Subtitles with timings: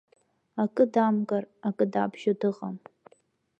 [0.61, 2.75] Акы дамгар, акы дабжьо дыҟам.